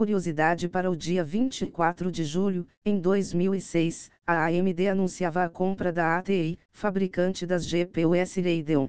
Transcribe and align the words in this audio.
Curiosidade 0.00 0.66
para 0.66 0.90
o 0.90 0.96
dia 0.96 1.22
24 1.22 2.10
de 2.10 2.24
julho, 2.24 2.66
em 2.86 2.98
2006, 2.98 4.10
a 4.26 4.46
AMD 4.46 4.88
anunciava 4.88 5.44
a 5.44 5.48
compra 5.50 5.92
da 5.92 6.16
ATI, 6.16 6.58
fabricante 6.72 7.44
das 7.44 7.66
GPUs 7.66 8.34
Radeon. 8.36 8.88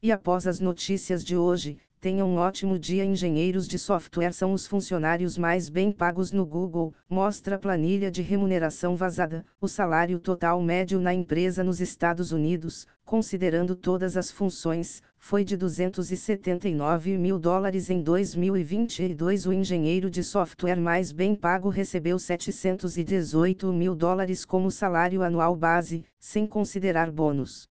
E 0.00 0.12
após 0.12 0.46
as 0.46 0.60
notícias 0.60 1.24
de 1.24 1.36
hoje, 1.36 1.76
tenham 2.00 2.30
um 2.30 2.36
ótimo 2.36 2.78
dia. 2.78 3.04
Engenheiros 3.04 3.66
de 3.66 3.80
software 3.80 4.32
são 4.32 4.52
os 4.52 4.64
funcionários 4.64 5.36
mais 5.36 5.68
bem 5.68 5.90
pagos 5.90 6.30
no 6.30 6.46
Google, 6.46 6.94
mostra 7.10 7.56
a 7.56 7.58
planilha 7.58 8.08
de 8.08 8.22
remuneração 8.22 8.94
vazada. 8.94 9.44
O 9.60 9.66
salário 9.66 10.20
total 10.20 10.62
médio 10.62 11.00
na 11.00 11.12
empresa 11.12 11.64
nos 11.64 11.80
Estados 11.80 12.30
Unidos, 12.30 12.86
considerando 13.04 13.74
todas 13.74 14.16
as 14.16 14.30
funções, 14.30 15.02
foi 15.18 15.44
de 15.44 15.56
279 15.56 17.18
mil 17.18 17.38
dólares 17.38 17.90
em 17.90 18.00
2022. 18.02 19.46
O 19.46 19.52
engenheiro 19.52 20.08
de 20.10 20.22
software 20.22 20.80
mais 20.80 21.12
bem 21.12 21.34
pago 21.34 21.68
recebeu 21.68 22.18
718 22.18 23.72
mil 23.72 23.94
dólares 23.94 24.44
como 24.44 24.70
salário 24.70 25.22
anual 25.22 25.54
base, 25.54 26.04
sem 26.18 26.46
considerar 26.46 27.10
bônus. 27.10 27.68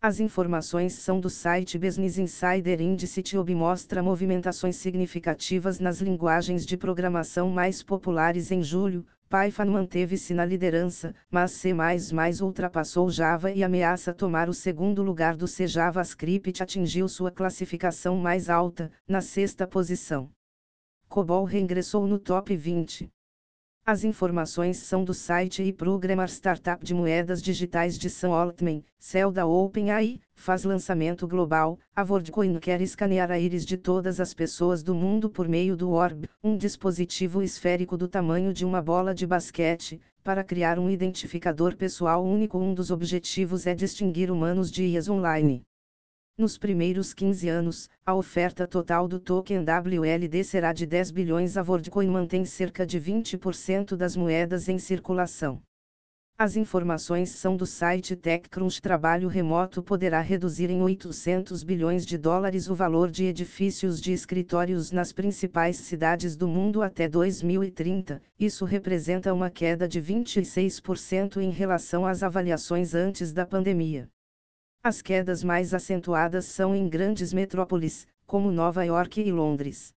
As 0.00 0.20
informações 0.20 0.92
são 0.92 1.18
do 1.18 1.28
site 1.28 1.76
Business 1.76 2.18
Insider 2.18 2.80
Indicitiob 2.80 3.52
mostra 3.52 4.00
movimentações 4.00 4.76
significativas 4.76 5.80
nas 5.80 6.00
linguagens 6.00 6.64
de 6.64 6.76
programação 6.76 7.50
mais 7.50 7.82
populares 7.82 8.52
em 8.52 8.62
julho. 8.62 9.04
Python 9.28 9.66
manteve-se 9.66 10.32
na 10.32 10.42
liderança, 10.42 11.14
mas 11.30 11.52
C++ 11.52 11.74
ultrapassou 12.40 13.10
Java 13.10 13.52
e 13.52 13.62
ameaça 13.62 14.14
tomar 14.14 14.48
o 14.48 14.54
segundo 14.54 15.02
lugar 15.02 15.36
do 15.36 15.46
C. 15.46 15.66
JavaScript 15.66 16.62
atingiu 16.62 17.06
sua 17.08 17.30
classificação 17.30 18.16
mais 18.16 18.48
alta, 18.48 18.90
na 19.06 19.20
sexta 19.20 19.66
posição. 19.66 20.30
COBOL 21.10 21.44
reingressou 21.44 22.06
no 22.06 22.18
top 22.18 22.56
20. 22.56 23.10
As 23.90 24.04
informações 24.04 24.76
são 24.76 25.02
do 25.02 25.14
site 25.14 25.62
e 25.62 25.72
Programmer 25.72 26.28
Startup 26.28 26.84
de 26.84 26.92
moedas 26.92 27.40
digitais 27.40 27.98
de 27.98 28.10
Sam 28.10 28.34
Altman, 28.34 28.84
céu 28.98 29.32
da 29.32 29.46
OpenAI, 29.46 30.20
faz 30.34 30.62
lançamento 30.62 31.26
global. 31.26 31.78
A 31.96 32.02
WorldCoin 32.02 32.58
quer 32.58 32.82
escanear 32.82 33.30
a 33.30 33.38
íris 33.38 33.64
de 33.64 33.78
todas 33.78 34.20
as 34.20 34.34
pessoas 34.34 34.82
do 34.82 34.94
mundo 34.94 35.30
por 35.30 35.48
meio 35.48 35.74
do 35.74 35.90
Orb, 35.92 36.28
um 36.44 36.54
dispositivo 36.54 37.42
esférico 37.42 37.96
do 37.96 38.06
tamanho 38.06 38.52
de 38.52 38.62
uma 38.62 38.82
bola 38.82 39.14
de 39.14 39.26
basquete, 39.26 39.98
para 40.22 40.44
criar 40.44 40.78
um 40.78 40.90
identificador 40.90 41.74
pessoal 41.74 42.22
único. 42.22 42.58
Um 42.58 42.74
dos 42.74 42.90
objetivos 42.90 43.66
é 43.66 43.74
distinguir 43.74 44.30
humanos 44.30 44.70
de 44.70 44.84
IAs 44.84 45.08
online. 45.08 45.64
Nos 46.38 46.56
primeiros 46.56 47.12
15 47.12 47.48
anos, 47.48 47.90
a 48.06 48.14
oferta 48.14 48.64
total 48.64 49.08
do 49.08 49.18
token 49.18 49.64
WLD 49.64 50.44
será 50.44 50.72
de 50.72 50.86
10 50.86 51.10
bilhões. 51.10 51.56
A 51.56 51.62
WorldCoin 51.62 52.06
mantém 52.06 52.44
cerca 52.44 52.86
de 52.86 53.00
20% 53.00 53.96
das 53.96 54.14
moedas 54.14 54.68
em 54.68 54.78
circulação. 54.78 55.60
As 56.38 56.56
informações 56.56 57.30
são 57.30 57.56
do 57.56 57.66
site 57.66 58.14
TechCrunch. 58.14 58.80
Trabalho 58.80 59.26
remoto 59.26 59.82
poderá 59.82 60.20
reduzir 60.20 60.70
em 60.70 60.80
800 60.80 61.64
bilhões 61.64 62.06
de 62.06 62.16
dólares 62.16 62.70
o 62.70 62.74
valor 62.76 63.10
de 63.10 63.24
edifícios 63.24 64.00
de 64.00 64.12
escritórios 64.12 64.92
nas 64.92 65.12
principais 65.12 65.78
cidades 65.78 66.36
do 66.36 66.46
mundo 66.46 66.82
até 66.82 67.08
2030. 67.08 68.22
Isso 68.38 68.64
representa 68.64 69.34
uma 69.34 69.50
queda 69.50 69.88
de 69.88 70.00
26% 70.00 71.38
em 71.38 71.50
relação 71.50 72.06
às 72.06 72.22
avaliações 72.22 72.94
antes 72.94 73.32
da 73.32 73.44
pandemia. 73.44 74.08
As 74.82 75.02
quedas 75.02 75.42
mais 75.42 75.74
acentuadas 75.74 76.44
são 76.46 76.74
em 76.74 76.88
grandes 76.88 77.32
metrópoles, 77.32 78.06
como 78.24 78.52
Nova 78.52 78.84
York 78.84 79.20
e 79.20 79.32
Londres. 79.32 79.92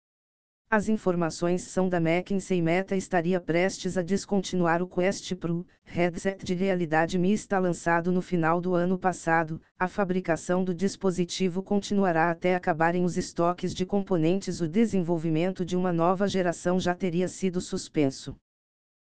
As 0.71 0.89
informações 0.89 1.61
são 1.61 1.87
da 1.87 1.97
McKinsey 1.97 2.61
Meta 2.61 2.95
estaria 2.95 3.39
prestes 3.39 3.95
a 3.95 4.01
descontinuar 4.01 4.81
o 4.81 4.87
Quest 4.87 5.35
Pro, 5.35 5.67
headset 5.83 6.43
de 6.43 6.55
realidade 6.55 7.19
mista 7.19 7.59
lançado 7.59 8.11
no 8.11 8.21
final 8.21 8.59
do 8.59 8.73
ano 8.73 8.97
passado. 8.97 9.61
A 9.77 9.87
fabricação 9.87 10.63
do 10.63 10.73
dispositivo 10.73 11.61
continuará 11.61 12.31
até 12.31 12.55
acabarem 12.55 13.03
os 13.03 13.17
estoques 13.17 13.75
de 13.75 13.85
componentes. 13.85 14.61
O 14.61 14.67
desenvolvimento 14.67 15.63
de 15.63 15.77
uma 15.77 15.93
nova 15.93 16.27
geração 16.27 16.79
já 16.79 16.95
teria 16.95 17.27
sido 17.27 17.61
suspenso. 17.61 18.35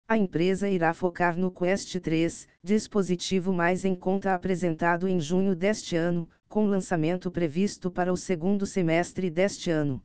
A 0.09 0.17
empresa 0.17 0.69
irá 0.69 0.93
focar 0.93 1.37
no 1.37 1.51
Quest 1.51 1.99
3, 1.99 2.47
dispositivo 2.63 3.51
mais 3.51 3.83
em 3.83 3.93
conta 3.93 4.33
apresentado 4.33 5.05
em 5.05 5.19
junho 5.19 5.53
deste 5.53 5.97
ano, 5.97 6.29
com 6.47 6.65
lançamento 6.65 7.29
previsto 7.29 7.91
para 7.91 8.13
o 8.13 8.15
segundo 8.15 8.65
semestre 8.65 9.29
deste 9.29 9.69
ano. 9.69 10.01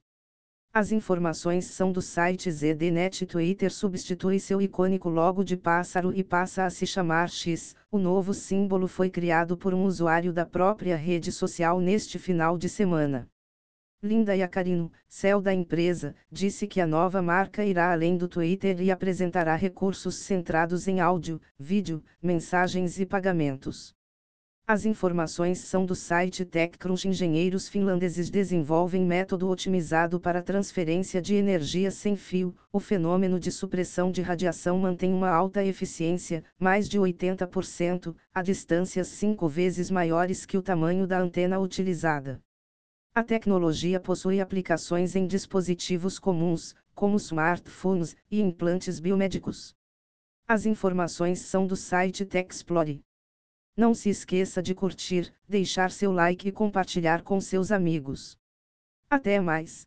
As 0.74 0.90
informações 0.90 1.66
são 1.66 1.92
do 1.92 2.02
site 2.02 2.50
ZDNet 2.50 3.26
Twitter 3.26 3.72
substitui 3.72 4.40
seu 4.40 4.60
icônico 4.60 5.08
logo 5.08 5.44
de 5.44 5.56
pássaro 5.56 6.12
e 6.12 6.24
passa 6.24 6.64
a 6.64 6.70
se 6.70 6.84
chamar 6.84 7.30
X. 7.30 7.76
O 7.88 7.96
novo 7.96 8.34
símbolo 8.34 8.88
foi 8.88 9.08
criado 9.08 9.56
por 9.56 9.72
um 9.72 9.84
usuário 9.84 10.32
da 10.32 10.44
própria 10.44 10.96
rede 10.96 11.30
social 11.30 11.78
neste 11.78 12.19
final 12.19 12.58
de 12.58 12.69
semana. 12.69 13.28
Linda 14.04 14.34
Yacarino, 14.34 14.90
céu 15.06 15.40
da 15.40 15.54
empresa, 15.54 16.12
disse 16.28 16.66
que 16.66 16.80
a 16.80 16.86
nova 16.88 17.22
marca 17.22 17.64
irá 17.64 17.92
além 17.92 18.16
do 18.16 18.26
Twitter 18.26 18.80
e 18.80 18.90
apresentará 18.90 19.54
recursos 19.54 20.16
centrados 20.16 20.88
em 20.88 20.98
áudio, 20.98 21.40
vídeo, 21.56 22.02
mensagens 22.20 22.98
e 22.98 23.06
pagamentos. 23.06 23.94
As 24.66 24.84
informações 24.84 25.58
são 25.58 25.86
do 25.86 25.94
site 25.94 26.44
TechCrunch. 26.44 27.06
Engenheiros 27.06 27.68
finlandeses 27.68 28.28
desenvolvem 28.28 29.04
método 29.04 29.48
otimizado 29.48 30.19
para 30.19 30.42
transferência 30.42 31.22
de 31.22 31.36
energia 31.36 31.92
sem 31.92 32.16
fio. 32.16 32.56
O 32.72 32.80
fenômeno 32.80 33.38
de 33.38 33.52
supressão 33.52 34.10
de 34.10 34.20
radiação 34.20 34.78
mantém 34.78 35.14
uma 35.14 35.30
alta 35.30 35.64
eficiência, 35.64 36.42
mais 36.58 36.88
de 36.88 36.98
80%, 36.98 38.16
a 38.34 38.42
distâncias 38.42 39.06
cinco 39.06 39.46
vezes 39.46 39.92
maiores 39.92 40.44
que 40.44 40.58
o 40.58 40.62
tamanho 40.62 41.06
da 41.06 41.20
antena 41.20 41.60
utilizada. 41.60 42.40
A 43.15 43.23
tecnologia 43.23 44.00
possui 44.00 44.41
aplicações 44.41 45.15
em 45.15 45.27
dispositivos 45.27 46.19
comuns, 46.19 46.75
como 46.95 47.19
smartphones 47.19 48.17
e 48.31 48.41
implantes 48.41 48.99
biomédicos. 48.99 49.77
As 50.49 50.65
informações 50.65 51.41
são 51.41 51.67
do 51.67 51.77
site 51.77 52.25
TechExplore. 52.25 53.05
Não 53.77 53.93
se 53.93 54.09
esqueça 54.09 54.62
de 54.62 54.75
curtir, 54.75 55.31
deixar 55.47 55.91
seu 55.91 56.11
like 56.11 56.49
e 56.49 56.53
compartilhar 56.53 57.23
com 57.23 57.39
seus 57.39 57.71
amigos. 57.71 58.39
Até 59.11 59.39
mais! 59.41 59.87